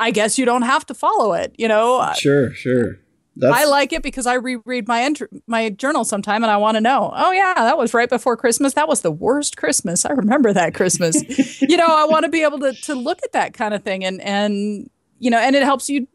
I 0.00 0.10
guess 0.10 0.38
you 0.38 0.44
don't 0.44 0.62
have 0.62 0.84
to 0.86 0.94
follow 0.94 1.32
it. 1.34 1.54
You 1.58 1.68
know. 1.68 2.12
Sure, 2.16 2.52
sure. 2.52 2.98
That's... 3.36 3.56
I 3.56 3.64
like 3.64 3.92
it 3.92 4.02
because 4.02 4.26
I 4.26 4.34
reread 4.34 4.88
my 4.88 5.12
my 5.46 5.70
journal 5.70 6.04
sometime, 6.04 6.42
and 6.42 6.50
I 6.50 6.56
want 6.56 6.76
to 6.76 6.80
know. 6.80 7.12
Oh 7.14 7.30
yeah, 7.30 7.54
that 7.54 7.78
was 7.78 7.94
right 7.94 8.08
before 8.08 8.36
Christmas. 8.36 8.74
That 8.74 8.88
was 8.88 9.02
the 9.02 9.12
worst 9.12 9.56
Christmas. 9.56 10.04
I 10.04 10.10
remember 10.12 10.52
that 10.52 10.74
Christmas. 10.74 11.16
you 11.62 11.76
know, 11.76 11.86
I 11.86 12.04
want 12.04 12.24
to 12.24 12.30
be 12.30 12.42
able 12.42 12.58
to 12.60 12.72
to 12.72 12.94
look 12.94 13.20
at 13.24 13.32
that 13.32 13.54
kind 13.54 13.72
of 13.72 13.82
thing, 13.84 14.04
and 14.04 14.20
and 14.20 14.90
you 15.18 15.30
know, 15.30 15.38
and 15.38 15.54
it 15.54 15.62
helps 15.62 15.88
you 15.88 16.08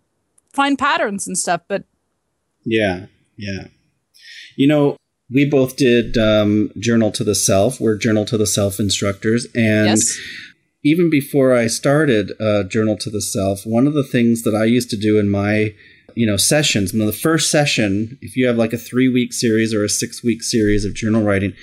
find 0.54 0.78
patterns 0.78 1.26
and 1.26 1.38
stuff. 1.38 1.62
But 1.68 1.86
yeah, 2.66 3.06
yeah. 3.38 3.68
You 4.58 4.68
know, 4.68 4.98
we 5.30 5.50
both 5.50 5.76
did 5.78 6.18
um, 6.18 6.72
Journal 6.80 7.12
to 7.12 7.24
the 7.24 7.36
Self. 7.36 7.80
We're 7.80 7.98
Journal 7.98 8.26
to 8.26 8.38
the 8.38 8.48
Self 8.48 8.80
instructors. 8.80 9.46
And 9.56 9.88
yes. 9.88 10.18
Even 10.86 11.10
before 11.10 11.52
I 11.52 11.66
started 11.66 12.32
uh, 12.40 12.64
Journal 12.64 12.96
to 12.98 13.10
the 13.10 13.20
Self, 13.20 13.66
one 13.66 13.88
of 13.88 13.96
the 13.96 14.04
things 14.04 14.44
that 14.44 14.54
I 14.54 14.66
used 14.66 14.92
to 14.92 14.98
do 14.98 15.20
in 15.20 15.30
my 15.30 15.74
you 16.14 16.28
know 16.28 16.38
sessions, 16.38 16.94
you 16.94 17.00
know, 17.00 17.08
the 17.08 17.12
first 17.12 17.52
session, 17.52 18.20
if 18.22 18.38
you 18.38 18.46
have 18.46 18.56
like 18.56 18.72
a 18.72 18.78
three 18.78 19.10
week 19.10 19.34
series 19.34 19.74
or 19.74 19.84
a 19.84 19.90
six 19.90 20.24
week 20.24 20.44
series 20.44 20.86
of 20.86 20.94
journal 20.94 21.24
writing, 21.24 21.54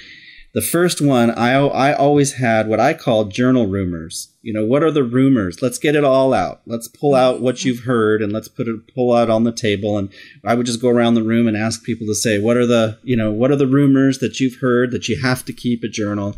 the 0.55 0.61
first 0.61 1.01
one, 1.01 1.31
I, 1.31 1.53
I 1.53 1.95
always 1.95 2.35
had 2.35 2.67
what 2.67 2.81
I 2.81 2.93
call 2.95 3.27
journal 3.27 3.69
rumors. 3.69 4.29
You 4.43 4.53
know, 4.53 4.67
what 4.67 4.83
are 4.83 4.91
the 4.91 5.05
rumors? 5.05 5.63
Let's 5.63 5.79
get 5.79 5.95
it 5.95 6.05
all 6.05 6.35
out. 6.35 6.61
Let's 6.67 6.89
pull 6.89 7.15
out 7.15 7.41
what 7.41 7.65
you've 7.65 7.85
heard 7.85 8.21
and 8.21 8.33
let's 8.33 8.49
put 8.49 8.67
it, 8.69 8.93
pull 8.93 9.15
out 9.15 9.31
on 9.31 9.45
the 9.45 9.53
table. 9.53 9.97
And 9.97 10.13
I 10.45 10.55
would 10.55 10.67
just 10.67 10.83
go 10.83 10.89
around 10.89 11.15
the 11.15 11.23
room 11.23 11.47
and 11.47 11.57
ask 11.57 11.85
people 11.85 12.07
to 12.09 12.15
say, 12.15 12.39
what 12.39 12.57
are 12.57 12.67
the, 12.67 12.99
you 13.03 13.17
know, 13.17 13.31
what 13.33 13.53
are 13.53 13.57
the 13.57 13.69
rumors 13.69 14.19
that 14.19 14.41
you've 14.41 14.57
heard 14.57 14.91
that 14.91 15.09
you 15.09 15.23
have 15.23 15.45
to 15.45 15.53
keep 15.53 15.85
a 15.85 15.89
journal? 15.89 16.37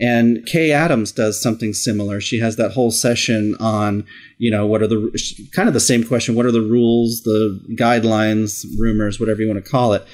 And 0.00 0.44
Kay 0.46 0.72
Adams 0.72 1.12
does 1.12 1.40
something 1.40 1.74
similar. 1.74 2.20
She 2.20 2.40
has 2.40 2.56
that 2.56 2.72
whole 2.72 2.90
session 2.90 3.54
on, 3.60 4.04
you 4.38 4.50
know, 4.50 4.66
what 4.66 4.82
are 4.82 4.86
the 4.86 5.48
kind 5.54 5.68
of 5.68 5.74
the 5.74 5.80
same 5.80 6.02
question. 6.04 6.34
What 6.34 6.46
are 6.46 6.52
the 6.52 6.60
rules, 6.60 7.22
the 7.22 7.60
guidelines, 7.78 8.64
rumors, 8.78 9.20
whatever 9.20 9.42
you 9.42 9.48
want 9.48 9.64
to 9.64 9.70
call 9.70 9.92
it? 9.92 10.06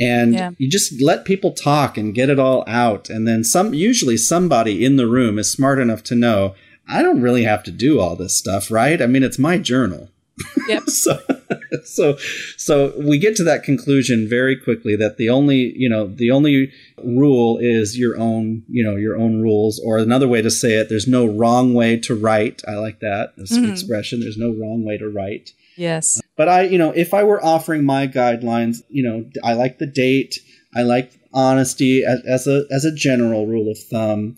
and 0.00 0.32
yeah. 0.32 0.50
you 0.56 0.68
just 0.68 1.00
let 1.00 1.26
people 1.26 1.52
talk 1.52 1.98
and 1.98 2.14
get 2.14 2.30
it 2.30 2.38
all 2.38 2.64
out 2.66 3.10
and 3.10 3.28
then 3.28 3.44
some 3.44 3.74
usually 3.74 4.16
somebody 4.16 4.84
in 4.84 4.96
the 4.96 5.06
room 5.06 5.38
is 5.38 5.52
smart 5.52 5.78
enough 5.78 6.02
to 6.02 6.14
know 6.14 6.54
i 6.88 7.02
don't 7.02 7.20
really 7.20 7.44
have 7.44 7.62
to 7.62 7.70
do 7.70 8.00
all 8.00 8.16
this 8.16 8.34
stuff 8.34 8.70
right 8.70 9.02
i 9.02 9.06
mean 9.06 9.22
it's 9.22 9.38
my 9.38 9.58
journal 9.58 10.08
yep. 10.68 10.82
so 10.88 11.18
so 11.84 12.16
so 12.56 12.92
we 12.98 13.18
get 13.18 13.36
to 13.36 13.44
that 13.44 13.62
conclusion 13.62 14.28
very 14.28 14.56
quickly 14.56 14.96
that 14.96 15.16
the 15.16 15.28
only 15.28 15.72
you 15.76 15.88
know 15.88 16.06
the 16.06 16.30
only 16.30 16.72
rule 17.04 17.58
is 17.58 17.98
your 17.98 18.18
own 18.18 18.62
you 18.68 18.84
know 18.84 18.96
your 18.96 19.16
own 19.16 19.40
rules 19.40 19.80
or 19.84 19.98
another 19.98 20.28
way 20.28 20.42
to 20.42 20.50
say 20.50 20.74
it 20.74 20.88
there's 20.88 21.08
no 21.08 21.26
wrong 21.26 21.74
way 21.74 21.96
to 21.96 22.14
write 22.14 22.62
i 22.68 22.74
like 22.74 23.00
that 23.00 23.32
this 23.36 23.52
mm-hmm. 23.52 23.70
expression 23.70 24.20
there's 24.20 24.38
no 24.38 24.52
wrong 24.52 24.84
way 24.84 24.96
to 24.96 25.08
write 25.08 25.52
Yes. 25.80 26.20
But 26.36 26.48
I, 26.48 26.62
you 26.64 26.76
know, 26.76 26.90
if 26.90 27.14
I 27.14 27.24
were 27.24 27.42
offering 27.42 27.86
my 27.86 28.06
guidelines, 28.06 28.82
you 28.90 29.02
know, 29.02 29.24
I 29.42 29.54
like 29.54 29.78
the 29.78 29.86
date, 29.86 30.38
I 30.76 30.82
like 30.82 31.18
honesty 31.32 32.04
as, 32.04 32.20
as 32.26 32.46
a 32.46 32.66
as 32.70 32.84
a 32.84 32.94
general 32.94 33.46
rule 33.46 33.70
of 33.70 33.78
thumb. 33.78 34.36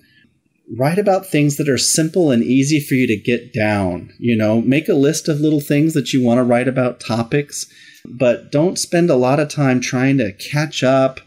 Write 0.79 0.99
about 0.99 1.27
things 1.27 1.57
that 1.57 1.69
are 1.69 1.79
simple 1.79 2.31
and 2.31 2.43
easy 2.43 2.81
for 2.81 2.95
you 2.95 3.07
to 3.07 3.17
get 3.17 3.53
down. 3.53 4.13
You 4.19 4.37
know, 4.37 4.61
make 4.61 4.89
a 4.89 4.95
list 4.95 5.29
of 5.29 5.41
little 5.41 5.61
things 5.61 5.95
that 5.95 6.13
you 6.13 6.23
want 6.23 6.39
to 6.39 6.45
write 6.45 6.69
about 6.69 7.01
topics, 7.01 7.67
but 8.05 8.51
don't 8.51 8.79
spend 8.79 9.11
a 9.11 9.17
lot 9.17 9.41
of 9.41 9.49
time 9.49 9.81
trying 9.81 10.19
to 10.19 10.33
catch 10.33 10.83
up 10.83 11.21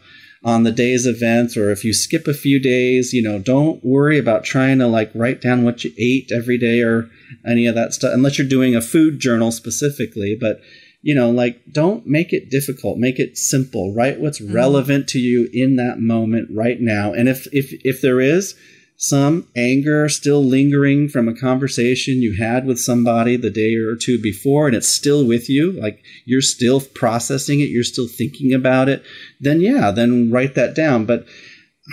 on 0.46 0.62
the 0.62 0.70
day's 0.70 1.06
events 1.06 1.56
or 1.56 1.72
if 1.72 1.84
you 1.84 1.92
skip 1.92 2.28
a 2.28 2.32
few 2.32 2.60
days, 2.60 3.12
you 3.12 3.20
know, 3.20 3.36
don't 3.36 3.84
worry 3.84 4.16
about 4.16 4.44
trying 4.44 4.78
to 4.78 4.86
like 4.86 5.10
write 5.12 5.40
down 5.40 5.64
what 5.64 5.82
you 5.82 5.92
ate 5.98 6.30
every 6.32 6.56
day 6.56 6.80
or 6.82 7.10
any 7.44 7.66
of 7.66 7.74
that 7.74 7.92
stuff 7.92 8.12
unless 8.14 8.38
you're 8.38 8.46
doing 8.46 8.76
a 8.76 8.80
food 8.80 9.18
journal 9.18 9.50
specifically, 9.50 10.36
but 10.40 10.60
you 11.02 11.14
know, 11.14 11.30
like 11.30 11.60
don't 11.72 12.06
make 12.06 12.32
it 12.32 12.50
difficult, 12.50 12.98
make 12.98 13.18
it 13.18 13.36
simple. 13.36 13.92
Write 13.92 14.20
what's 14.20 14.40
mm-hmm. 14.40 14.54
relevant 14.54 15.08
to 15.08 15.18
you 15.18 15.48
in 15.52 15.76
that 15.76 15.98
moment 15.98 16.48
right 16.52 16.80
now. 16.80 17.12
And 17.12 17.28
if 17.28 17.46
if 17.52 17.72
if 17.84 18.00
there 18.00 18.20
is 18.20 18.54
some 18.98 19.46
anger 19.54 20.08
still 20.08 20.42
lingering 20.42 21.08
from 21.08 21.28
a 21.28 21.34
conversation 21.34 22.22
you 22.22 22.36
had 22.38 22.64
with 22.64 22.80
somebody 22.80 23.36
the 23.36 23.50
day 23.50 23.74
or 23.74 23.94
two 23.94 24.20
before 24.20 24.66
and 24.66 24.74
it's 24.74 24.88
still 24.88 25.26
with 25.26 25.50
you 25.50 25.72
like 25.72 26.02
you're 26.24 26.40
still 26.40 26.80
processing 26.80 27.60
it 27.60 27.68
you're 27.68 27.84
still 27.84 28.08
thinking 28.08 28.54
about 28.54 28.88
it 28.88 29.02
then 29.38 29.60
yeah 29.60 29.90
then 29.90 30.30
write 30.30 30.54
that 30.54 30.74
down. 30.74 31.04
But 31.04 31.26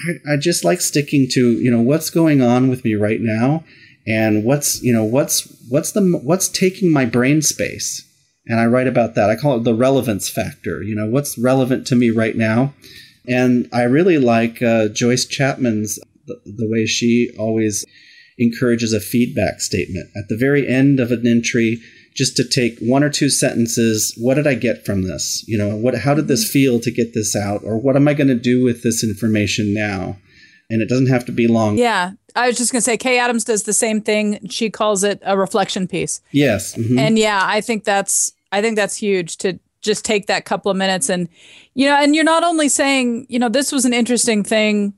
I, 0.08 0.34
I 0.34 0.38
just 0.38 0.64
like 0.64 0.82
sticking 0.82 1.28
to 1.32 1.52
you 1.54 1.72
know 1.72 1.82
what's 1.82 2.10
going 2.10 2.42
on 2.42 2.70
with 2.70 2.84
me 2.84 2.96
right 2.96 3.20
now 3.22 3.64
and 4.08 4.44
what's 4.44 4.82
you 4.82 4.94
know 4.94 5.04
what's 5.04 5.48
what's 5.70 5.92
the 5.92 6.20
what's 6.24 6.48
taking 6.48 6.92
my 6.92 7.06
brain 7.06 7.42
space? 7.42 8.08
And 8.46 8.60
i 8.60 8.66
write 8.66 8.88
about 8.88 9.16
that. 9.16 9.30
I 9.30 9.38
call 9.38 9.58
it 9.58 9.64
the 9.64 9.74
relevance 9.74 10.30
factor 10.30 10.84
you 10.84 10.96
know 10.96 11.08
what's 11.08 11.38
relevant 11.38 11.88
to 11.88 11.96
me 11.96 12.10
right 12.10 12.36
now? 12.36 12.74
And 13.28 13.70
i 13.72 13.84
really 13.84 14.18
like 14.18 14.62
uh, 14.62 14.90
joyce 14.90 15.26
chapman's 15.26 16.00
the, 16.26 16.40
the 16.46 16.70
way 16.70 16.86
she 16.86 17.32
always 17.38 17.86
encourages 18.38 18.94
a 18.94 19.00
feedback 19.00 19.62
statement. 19.62 20.10
At 20.16 20.28
the 20.30 20.38
very 20.38 20.68
end 20.68 21.00
of 21.00 21.12
an 21.12 21.28
entry 21.28 21.80
just 22.16 22.38
to 22.38 22.48
take 22.48 22.78
one 22.80 23.04
or 23.04 23.10
two 23.10 23.30
sentences 23.30 24.14
what 24.18 24.36
did 24.36 24.46
i 24.46 24.54
get 24.54 24.86
from 24.86 25.04
this? 25.04 25.44
You 25.48 25.58
know 25.58 25.76
what 25.76 25.96
how 25.96 26.14
did 26.14 26.28
this 26.28 26.50
feel 26.50 26.80
to 26.80 26.92
get 26.92 27.14
this 27.14 27.36
out? 27.36 27.62
Or 27.64 27.78
what 27.78 27.96
am 27.96 28.08
i 28.08 28.14
going 28.14 28.28
to 28.28 28.36
do 28.36 28.64
with 28.64 28.84
this 28.84 29.04
information 29.04 29.74
now? 29.74 30.18
And 30.70 30.82
it 30.82 30.90
doesn't 30.90 31.08
have 31.08 31.26
to 31.26 31.32
be 31.32 31.48
long. 31.48 31.78
Yeah. 31.78 32.14
I 32.36 32.48
was 32.48 32.58
just 32.58 32.72
going 32.72 32.80
to 32.80 32.84
say 32.84 32.98
kay 32.98 33.20
adams 33.20 33.44
does 33.44 33.64
the 33.64 33.74
same 33.74 34.02
thing. 34.02 34.48
She 34.50 34.70
calls 34.70 35.04
it 35.04 35.22
a 35.24 35.38
reflection 35.38 35.88
piece. 35.88 36.22
Yes 36.32 36.76
mm-hmm. 36.76 36.98
and 37.00 37.18
yeah 37.18 37.42
i 37.44 37.62
think 37.62 37.84
that's 37.84 38.32
i 38.52 38.62
think 38.62 38.76
that's 38.76 38.96
huge 38.96 39.38
to 39.38 39.60
just 39.82 40.06
take 40.06 40.28
that 40.28 40.46
couple 40.46 40.72
of 40.72 40.78
minutes 40.78 41.10
and 41.10 41.28
you 41.74 41.88
know 41.88 41.96
and 41.96 42.16
you're 42.16 42.24
not 42.24 42.44
only 42.44 42.70
saying 42.70 43.26
you 43.30 43.38
know 43.38 43.50
this 43.50 43.72
was 43.72 43.86
an 43.86 43.94
interesting 43.94 44.44
thing 44.44 44.94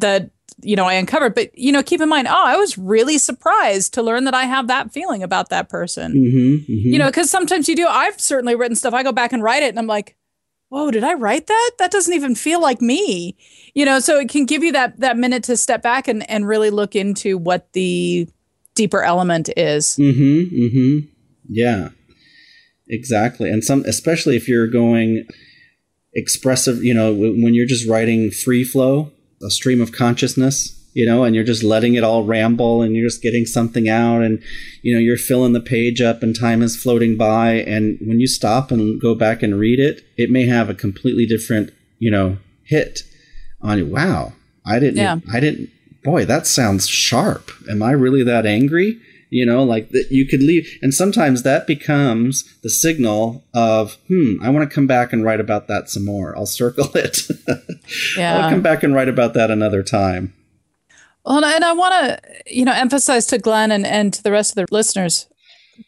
that 0.00 0.30
you 0.62 0.76
know 0.76 0.86
I 0.86 0.94
uncovered. 0.94 1.34
But 1.34 1.56
you 1.56 1.72
know, 1.72 1.82
keep 1.82 2.00
in 2.00 2.08
mind, 2.08 2.28
oh, 2.28 2.44
I 2.44 2.56
was 2.56 2.78
really 2.78 3.18
surprised 3.18 3.94
to 3.94 4.02
learn 4.02 4.24
that 4.24 4.34
I 4.34 4.44
have 4.44 4.68
that 4.68 4.92
feeling 4.92 5.22
about 5.22 5.50
that 5.50 5.68
person. 5.68 6.12
Mm-hmm, 6.12 6.72
mm-hmm. 6.72 6.88
You 6.88 6.98
know, 6.98 7.06
because 7.06 7.30
sometimes 7.30 7.68
you 7.68 7.76
do. 7.76 7.86
I've 7.86 8.20
certainly 8.20 8.54
written 8.54 8.76
stuff. 8.76 8.94
I 8.94 9.02
go 9.02 9.12
back 9.12 9.32
and 9.32 9.42
write 9.42 9.62
it, 9.62 9.68
and 9.68 9.78
I'm 9.78 9.86
like, 9.86 10.16
whoa, 10.68 10.90
did 10.90 11.04
I 11.04 11.14
write 11.14 11.46
that? 11.46 11.70
That 11.78 11.90
doesn't 11.90 12.14
even 12.14 12.34
feel 12.34 12.60
like 12.60 12.80
me. 12.80 13.36
You 13.74 13.84
know, 13.84 14.00
so 14.00 14.18
it 14.18 14.28
can 14.28 14.46
give 14.46 14.62
you 14.62 14.72
that 14.72 15.00
that 15.00 15.16
minute 15.16 15.44
to 15.44 15.56
step 15.56 15.82
back 15.82 16.08
and 16.08 16.28
and 16.30 16.46
really 16.46 16.70
look 16.70 16.94
into 16.94 17.38
what 17.38 17.72
the 17.72 18.28
deeper 18.74 19.02
element 19.02 19.50
is. 19.56 19.96
Mm-hmm. 19.96 20.56
Mm-hmm. 20.56 20.98
Yeah. 21.48 21.90
Exactly. 22.88 23.50
And 23.50 23.64
some 23.64 23.84
especially 23.86 24.36
if 24.36 24.48
you're 24.48 24.68
going 24.68 25.26
expressive, 26.14 26.84
you 26.84 26.94
know, 26.94 27.12
when 27.14 27.52
you're 27.54 27.66
just 27.66 27.88
writing 27.88 28.30
free 28.30 28.64
flow, 28.64 29.10
a 29.42 29.50
stream 29.50 29.80
of 29.80 29.92
consciousness 29.92 30.76
you 30.96 31.04
know, 31.04 31.24
and 31.24 31.34
you're 31.34 31.44
just 31.44 31.62
letting 31.62 31.92
it 31.92 32.02
all 32.02 32.24
ramble 32.24 32.80
and 32.80 32.96
you're 32.96 33.06
just 33.06 33.20
getting 33.20 33.44
something 33.44 33.86
out 33.86 34.22
and, 34.22 34.42
you 34.80 34.94
know, 34.94 34.98
you're 34.98 35.18
filling 35.18 35.52
the 35.52 35.60
page 35.60 36.00
up 36.00 36.22
and 36.22 36.34
time 36.34 36.62
is 36.62 36.74
floating 36.74 37.18
by. 37.18 37.52
And 37.52 37.98
when 38.00 38.18
you 38.18 38.26
stop 38.26 38.70
and 38.70 38.98
go 38.98 39.14
back 39.14 39.42
and 39.42 39.60
read 39.60 39.78
it, 39.78 40.06
it 40.16 40.30
may 40.30 40.46
have 40.46 40.70
a 40.70 40.74
completely 40.74 41.26
different, 41.26 41.70
you 41.98 42.10
know, 42.10 42.38
hit 42.64 43.02
on 43.60 43.76
you. 43.76 43.84
Wow. 43.84 44.32
I 44.64 44.78
didn't, 44.78 44.96
yeah. 44.96 45.18
I 45.30 45.38
didn't, 45.38 45.68
boy, 46.02 46.24
that 46.24 46.46
sounds 46.46 46.88
sharp. 46.88 47.50
Am 47.68 47.82
I 47.82 47.90
really 47.90 48.22
that 48.22 48.46
angry? 48.46 48.98
You 49.30 49.44
know 49.44 49.62
like 49.64 49.90
that 49.90 50.06
you 50.10 50.26
could 50.26 50.42
leave. 50.42 50.68
And 50.82 50.92
sometimes 50.94 51.42
that 51.42 51.66
becomes 51.66 52.44
the 52.62 52.70
signal 52.70 53.44
of 53.54 53.94
hmm 54.08 54.34
i 54.42 54.50
want 54.50 54.68
to 54.68 54.74
come 54.74 54.86
back 54.86 55.12
and 55.12 55.24
write 55.24 55.40
about 55.40 55.68
that 55.68 55.88
some 55.88 56.04
more. 56.04 56.36
I'll 56.36 56.46
circle 56.46 56.90
it. 56.94 57.18
Yeah. 58.18 58.38
i'll 58.38 58.50
come 58.50 58.62
back 58.62 58.82
and 58.82 58.94
write 58.94 59.08
about 59.08 59.34
that 59.34 59.50
another 59.50 59.82
time. 59.82 60.34
Well 61.24 61.44
and 61.44 61.64
i 61.64 61.72
want 61.72 61.94
to 61.94 62.20
you 62.46 62.64
know 62.64 62.72
emphasize 62.72 63.26
to 63.26 63.38
glenn 63.38 63.70
and, 63.72 63.86
and 63.86 64.12
to 64.14 64.22
the 64.22 64.32
rest 64.32 64.50
of 64.52 64.56
the 64.56 64.74
listeners 64.74 65.28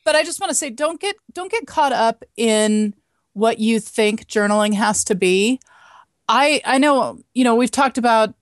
but 0.04 0.14
i 0.14 0.23
just 0.23 0.40
want 0.40 0.50
to 0.50 0.54
say 0.54 0.71
don't 0.71 1.00
get 1.00 1.16
don't 1.33 1.50
get 1.50 1.66
caught 1.66 1.92
up 1.92 2.25
in 2.37 2.95
what 3.38 3.59
you 3.61 3.78
think 3.78 4.26
journaling 4.26 4.75
has 4.75 5.04
to 5.04 5.14
be. 5.14 5.61
I 6.28 6.61
i 6.64 6.78
know 6.78 7.21
you 7.35 7.45
know 7.45 7.54
we've 7.54 7.71
talked 7.71 7.97
about 7.99 8.35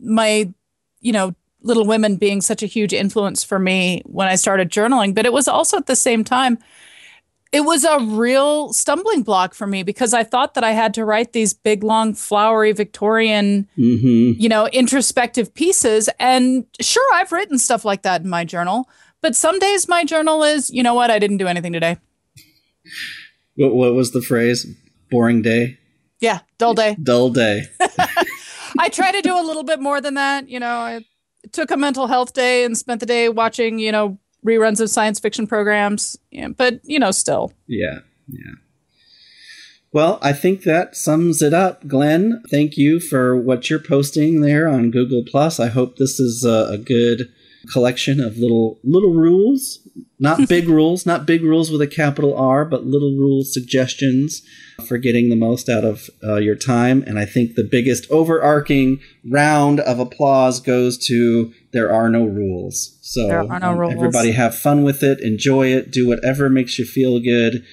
my 0.00 0.52
you 1.00 1.12
know 1.12 1.34
Little 1.64 1.86
Women 1.86 2.16
being 2.16 2.40
such 2.40 2.62
a 2.62 2.66
huge 2.66 2.92
influence 2.92 3.42
for 3.42 3.58
me 3.58 4.02
when 4.04 4.28
I 4.28 4.36
started 4.36 4.70
journaling, 4.70 5.14
but 5.14 5.26
it 5.26 5.32
was 5.32 5.48
also 5.48 5.76
at 5.78 5.86
the 5.86 5.96
same 5.96 6.22
time, 6.22 6.58
it 7.52 7.64
was 7.64 7.84
a 7.84 8.00
real 8.00 8.72
stumbling 8.72 9.22
block 9.22 9.54
for 9.54 9.66
me 9.66 9.82
because 9.84 10.12
I 10.12 10.24
thought 10.24 10.54
that 10.54 10.64
I 10.64 10.72
had 10.72 10.92
to 10.94 11.04
write 11.04 11.32
these 11.32 11.54
big, 11.54 11.84
long, 11.84 12.12
flowery 12.12 12.72
Victorian, 12.72 13.68
mm-hmm. 13.78 14.40
you 14.40 14.48
know, 14.48 14.66
introspective 14.68 15.54
pieces. 15.54 16.10
And 16.18 16.66
sure, 16.80 17.14
I've 17.14 17.30
written 17.32 17.58
stuff 17.58 17.84
like 17.84 18.02
that 18.02 18.22
in 18.22 18.28
my 18.28 18.44
journal, 18.44 18.88
but 19.20 19.36
some 19.36 19.58
days 19.58 19.88
my 19.88 20.04
journal 20.04 20.42
is, 20.42 20.68
you 20.68 20.82
know 20.82 20.94
what, 20.94 21.10
I 21.10 21.18
didn't 21.18 21.36
do 21.36 21.46
anything 21.46 21.72
today. 21.72 21.96
What, 23.56 23.74
what 23.74 23.94
was 23.94 24.10
the 24.10 24.20
phrase? 24.20 24.66
Boring 25.10 25.40
day? 25.40 25.78
Yeah, 26.20 26.40
dull 26.58 26.74
day. 26.74 26.96
Dull 27.00 27.30
day. 27.30 27.66
I 28.78 28.88
try 28.88 29.12
to 29.12 29.22
do 29.22 29.38
a 29.38 29.42
little 29.42 29.62
bit 29.62 29.80
more 29.80 30.00
than 30.00 30.14
that. 30.14 30.48
You 30.48 30.58
know, 30.58 30.76
I 30.76 31.04
took 31.52 31.70
a 31.70 31.76
mental 31.76 32.06
health 32.06 32.32
day 32.32 32.64
and 32.64 32.76
spent 32.76 33.00
the 33.00 33.06
day 33.06 33.28
watching, 33.28 33.78
you 33.78 33.92
know, 33.92 34.18
reruns 34.44 34.80
of 34.80 34.90
science 34.90 35.18
fiction 35.18 35.46
programs. 35.46 36.18
Yeah, 36.30 36.48
but 36.48 36.80
you 36.84 36.98
know, 36.98 37.10
still. 37.10 37.52
Yeah, 37.66 38.00
yeah. 38.28 38.52
Well, 39.92 40.18
I 40.22 40.32
think 40.32 40.62
that 40.64 40.96
sums 40.96 41.40
it 41.40 41.54
up, 41.54 41.86
Glenn. 41.86 42.42
Thank 42.50 42.76
you 42.76 42.98
for 42.98 43.36
what 43.36 43.70
you're 43.70 43.78
posting 43.78 44.40
there 44.40 44.68
on 44.68 44.90
Google 44.90 45.22
Plus. 45.24 45.60
I 45.60 45.68
hope 45.68 45.96
this 45.96 46.18
is 46.18 46.44
a, 46.44 46.66
a 46.72 46.78
good 46.78 47.32
collection 47.72 48.20
of 48.20 48.36
little 48.36 48.78
little 48.84 49.12
rules, 49.12 49.86
not 50.18 50.48
big 50.48 50.68
rules, 50.68 51.06
not 51.06 51.26
big 51.26 51.42
rules 51.42 51.70
with 51.70 51.80
a 51.80 51.86
capital 51.86 52.36
R, 52.36 52.64
but 52.64 52.84
little 52.84 53.16
rule 53.16 53.44
suggestions 53.44 54.42
for 54.86 54.98
getting 54.98 55.28
the 55.28 55.36
most 55.36 55.68
out 55.68 55.84
of 55.84 56.10
uh, 56.22 56.36
your 56.36 56.56
time. 56.56 57.04
And 57.06 57.18
I 57.18 57.24
think 57.24 57.54
the 57.54 57.64
biggest 57.64 58.10
overarching 58.10 59.00
round 59.28 59.80
of 59.80 59.98
applause 59.98 60.60
goes 60.60 60.98
to 61.06 61.52
there 61.72 61.92
are 61.92 62.08
no 62.08 62.24
rules. 62.24 62.98
So 63.02 63.28
there 63.28 63.50
are 63.50 63.60
no 63.60 63.70
um, 63.70 63.78
rules. 63.78 63.94
everybody 63.94 64.32
have 64.32 64.56
fun 64.56 64.82
with 64.84 65.02
it, 65.02 65.20
enjoy 65.20 65.68
it, 65.68 65.90
do 65.90 66.08
whatever 66.08 66.48
makes 66.48 66.78
you 66.78 66.84
feel 66.84 67.20
good. 67.20 67.64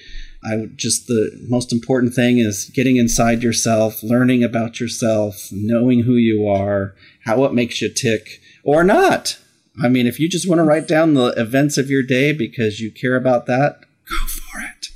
I 0.44 0.66
just 0.74 1.06
the 1.06 1.30
most 1.48 1.72
important 1.72 2.14
thing 2.14 2.38
is 2.38 2.70
getting 2.74 2.96
inside 2.96 3.42
yourself, 3.42 4.02
learning 4.02 4.42
about 4.42 4.80
yourself, 4.80 5.48
knowing 5.52 6.02
who 6.02 6.14
you 6.14 6.48
are, 6.48 6.94
how 7.24 7.36
what 7.38 7.54
makes 7.54 7.80
you 7.80 7.92
tick 7.92 8.40
or 8.64 8.82
not. 8.82 9.38
I 9.82 9.88
mean, 9.88 10.06
if 10.06 10.18
you 10.18 10.28
just 10.28 10.48
want 10.48 10.58
to 10.58 10.64
write 10.64 10.86
down 10.86 11.14
the 11.14 11.28
events 11.36 11.78
of 11.78 11.88
your 11.88 12.02
day 12.02 12.32
because 12.32 12.80
you 12.80 12.90
care 12.90 13.16
about 13.16 13.46
that, 13.46 13.80
go 14.08 14.16
for 14.26 14.60
it. 14.60 14.88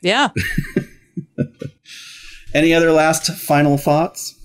Yeah. 0.00 0.28
Any 2.54 2.72
other 2.72 2.92
last 2.92 3.26
final 3.32 3.76
thoughts? 3.76 4.38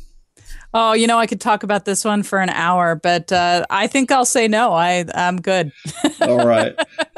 Oh, 0.71 0.93
you 0.93 1.07
know, 1.07 1.17
I 1.17 1.25
could 1.25 1.41
talk 1.41 1.63
about 1.63 1.85
this 1.85 2.05
one 2.05 2.21
for 2.21 2.39
an 2.39 2.49
hour, 2.49 2.93
but 2.95 3.31
uh, 3.31 3.65
I 3.71 3.87
think 3.87 4.11
I'll 4.11 4.25
say 4.25 4.47
no. 4.47 4.73
I 4.73 5.05
I'm 5.15 5.41
good. 5.41 5.71
All 6.21 6.45
right. 6.45 6.75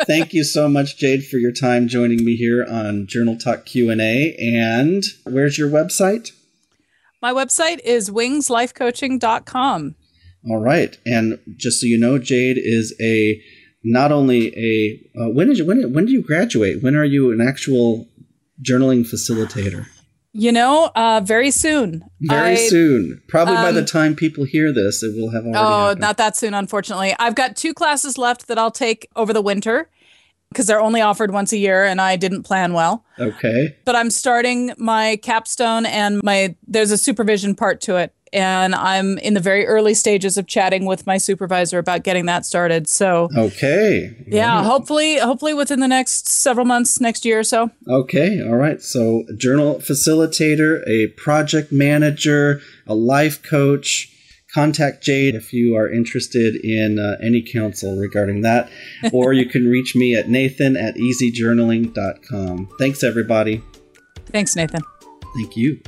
Thank 0.08 0.34
you 0.34 0.46
so 0.46 0.70
much, 0.70 0.98
Jade, 0.98 1.26
for 1.26 1.38
your 1.38 1.52
time 1.52 1.90
joining 1.90 2.24
me 2.24 2.36
here 2.36 2.66
on 2.70 3.08
Journal 3.08 3.38
Talk 3.38 3.66
Q 3.66 3.90
and 3.90 4.00
A. 4.00 4.36
And 4.40 5.04
where's 5.26 5.58
your 5.58 5.70
website? 5.70 6.32
My 7.22 7.34
website 7.34 7.82
is 7.84 8.10
wingslifecoaching.com. 8.10 9.96
All 10.50 10.60
right, 10.60 10.98
and 11.06 11.40
just 11.56 11.82
so 11.82 11.86
you 11.86 12.00
know, 12.00 12.18
Jade 12.18 12.58
is 12.58 12.96
a 13.00 13.42
not 13.84 14.12
only 14.12 14.48
a 14.58 15.22
uh, 15.22 15.30
when 15.30 15.52
you 15.52 15.66
when 15.66 15.94
when 15.94 16.06
do 16.06 16.12
you 16.12 16.22
graduate? 16.22 16.82
When 16.82 16.96
are 16.96 17.06
you 17.06 17.32
an 17.32 17.42
actual 17.42 18.08
journaling 18.62 19.06
facilitator? 19.06 19.88
You 20.34 20.52
know, 20.52 20.92
uh, 20.96 21.22
very 21.24 21.52
soon. 21.52 22.04
Very 22.22 22.54
I, 22.54 22.56
soon. 22.56 23.22
Probably 23.28 23.56
um, 23.56 23.64
by 23.64 23.72
the 23.72 23.82
um, 23.82 23.86
time 23.86 24.16
people 24.16 24.46
hear 24.46 24.74
this, 24.74 25.04
it 25.04 25.14
will 25.20 25.30
have 25.32 25.44
already. 25.44 25.58
Oh, 25.58 25.88
happened. 25.88 26.02
not 26.02 26.18
that 26.18 26.38
soon, 26.38 26.54
unfortunately. 26.54 27.14
I've 27.20 27.36
got 27.36 27.56
two 27.56 27.74
classes 27.74 28.18
left 28.18 28.48
that 28.48 28.58
I'll 28.58 28.72
take 28.72 29.10
over 29.16 29.34
the 29.34 29.42
winter 29.42 29.90
because 30.50 30.68
they're 30.68 30.82
only 30.82 31.02
offered 31.02 31.32
once 31.32 31.52
a 31.52 31.58
year, 31.58 31.84
and 31.84 32.00
I 32.00 32.16
didn't 32.16 32.44
plan 32.44 32.74
well. 32.74 33.06
Okay. 33.20 33.76
But 33.84 33.96
I'm 33.96 34.10
starting 34.10 34.74
my 34.78 35.18
capstone, 35.22 35.86
and 35.86 36.24
my 36.24 36.56
there's 36.66 36.92
a 36.92 36.98
supervision 36.98 37.54
part 37.54 37.82
to 37.82 37.98
it 37.98 38.14
and 38.34 38.74
I'm 38.76 39.18
in 39.18 39.34
the 39.34 39.40
very 39.40 39.66
early 39.66 39.94
stages 39.94 40.38
of 40.38 40.48
chatting 40.48 40.86
with 40.86 41.06
my 41.06 41.18
supervisor 41.18 41.80
about 41.80 42.04
getting 42.04 42.26
that 42.28 42.46
started. 42.46 42.88
So 42.88 43.30
okay, 43.36 44.16
yeah, 44.28 44.58
right. 44.58 44.66
hopefully, 44.66 45.20
hopefully 45.20 45.54
within 45.54 45.80
the 45.80 45.88
next 45.88 46.30
several 46.30 46.66
months, 46.66 47.02
next 47.02 47.26
year 47.26 47.40
or 47.40 47.44
so. 47.44 47.72
Okay, 47.88 48.42
all 48.42 48.56
right. 48.56 48.82
So 48.82 49.24
journal 49.38 49.76
facilitator, 49.76 50.88
a 50.88 51.08
project 51.18 51.72
manager, 51.72 52.62
a 52.88 52.96
life 52.96 53.44
coach 53.44 54.08
contact 54.54 55.04
Jade 55.04 55.36
if 55.36 55.54
you 55.54 55.76
are 55.76 55.90
interested 55.90 56.56
in 56.56 57.00
uh, 57.00 57.16
any 57.24 57.42
counsel 57.42 57.98
regarding 57.98 58.42
that. 58.42 58.70
or 59.14 59.34
you 59.34 59.46
can 59.46 59.68
reach 59.68 59.96
me 59.96 60.16
at 60.16 60.30
nathan 60.30 60.76
at 60.78 60.96
easyjournaling.com. 60.96 62.70
Thanks, 62.78 63.04
everybody. 63.04 63.64
Thanks, 64.28 64.56
Nathan. 64.56 64.82
Thank 65.36 65.58
you. 65.58 65.82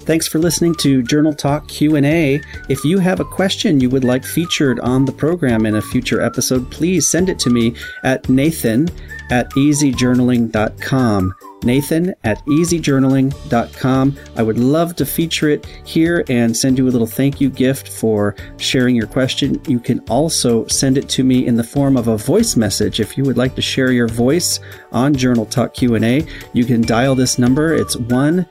Thanks 0.00 0.26
for 0.26 0.38
listening 0.38 0.74
to 0.76 1.02
Journal 1.02 1.34
Talk 1.34 1.68
Q&A. 1.68 2.40
If 2.68 2.84
you 2.84 2.98
have 2.98 3.20
a 3.20 3.24
question 3.24 3.80
you 3.80 3.90
would 3.90 4.02
like 4.02 4.24
featured 4.24 4.80
on 4.80 5.04
the 5.04 5.12
program 5.12 5.66
in 5.66 5.76
a 5.76 5.82
future 5.82 6.20
episode, 6.20 6.70
please 6.70 7.08
send 7.08 7.28
it 7.28 7.38
to 7.40 7.50
me 7.50 7.76
at 8.02 8.28
nathan 8.28 8.88
at 9.30 9.50
easyjournaling.com. 9.50 11.34
Nathan 11.62 12.14
at 12.24 12.44
easyjournaling.com. 12.46 14.18
I 14.36 14.42
would 14.42 14.58
love 14.58 14.96
to 14.96 15.06
feature 15.06 15.50
it 15.50 15.66
here 15.84 16.24
and 16.28 16.56
send 16.56 16.78
you 16.78 16.88
a 16.88 16.90
little 16.90 17.06
thank 17.06 17.40
you 17.40 17.50
gift 17.50 17.88
for 17.88 18.34
sharing 18.56 18.96
your 18.96 19.06
question. 19.06 19.60
You 19.68 19.78
can 19.78 20.00
also 20.08 20.66
send 20.66 20.96
it 20.98 21.08
to 21.10 21.24
me 21.24 21.46
in 21.46 21.56
the 21.56 21.64
form 21.64 21.96
of 21.96 22.08
a 22.08 22.16
voice 22.16 22.56
message 22.56 23.00
if 23.00 23.16
you 23.16 23.24
would 23.24 23.36
like 23.36 23.54
to 23.56 23.62
share 23.62 23.92
your 23.92 24.08
voice 24.08 24.60
on 24.92 25.14
Journal 25.14 25.46
Talk 25.46 25.74
Q&A. 25.74 26.26
You 26.52 26.64
can 26.64 26.82
dial 26.82 27.14
this 27.14 27.38
number. 27.38 27.74
It's 27.74 27.96
1 27.96 28.46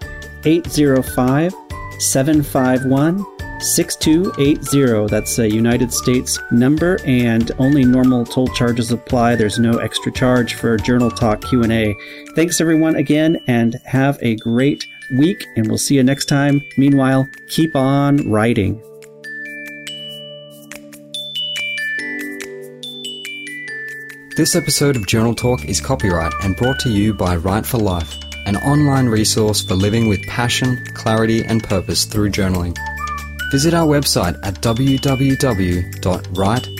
805 0.46 1.53
751 2.00 3.25
6280. 3.62 5.08
That's 5.08 5.38
a 5.39 5.50
United 5.50 5.93
States 5.93 6.39
number 6.51 7.00
and 7.05 7.51
only 7.60 7.84
normal 7.84 8.25
toll 8.25 8.48
charges 8.48 8.91
apply. 8.91 9.36
There's 9.36 9.60
no 9.60 9.79
extra 9.79 10.12
charge 10.12 10.55
for 10.55 10.77
Journal 10.77 11.12
Talk 11.12 11.41
Q&A. 11.41 11.93
Thanks 12.36 12.62
everyone 12.62 12.96
again 12.96 13.38
and 13.48 13.75
have 13.86 14.17
a 14.22 14.36
great 14.38 14.86
week 15.17 15.46
and 15.55 15.67
we'll 15.67 15.77
see 15.77 15.96
you 15.96 16.03
next 16.03 16.25
time. 16.25 16.62
Meanwhile, 16.77 17.27
keep 17.50 17.75
on 17.75 18.29
writing. 18.29 18.81
This 24.38 24.55
episode 24.55 24.96
of 24.96 25.05
Journal 25.05 25.36
Talk 25.36 25.65
is 25.65 25.81
copyright 25.81 26.31
and 26.43 26.55
brought 26.55 26.79
to 26.79 26.89
you 26.89 27.13
by 27.13 27.36
Write 27.36 27.65
for 27.65 27.77
Life 27.77 28.17
an 28.50 28.58
online 28.58 29.08
resource 29.08 29.62
for 29.62 29.75
living 29.75 30.10
with 30.10 30.20
passion, 30.24 30.84
clarity, 30.96 31.46
and 31.46 31.63
purpose 31.63 32.06
through 32.06 32.32
journaling. 32.32 32.75
Visit 33.51 33.75
our 33.75 33.88
website 33.88 34.36
at 34.44 34.56
www.write, 34.56 35.06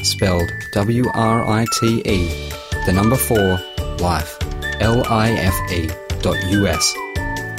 spelled 0.04 0.52
W-R-I-T-E, 0.74 2.50
the 2.86 2.92
number 2.92 3.16
4, 3.16 3.60
life, 4.00 4.38
L-I-F-E, 4.80 5.90
dot 6.22 6.44
U-S. 6.52 6.94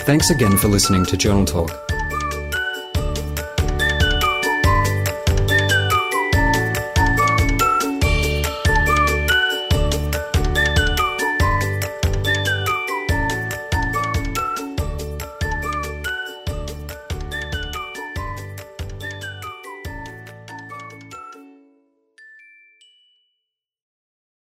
Thanks 0.01 0.31
again 0.31 0.57
for 0.57 0.67
listening 0.67 1.07
to 1.07 1.17
Journal 1.17 1.45
Talk. 1.45 1.90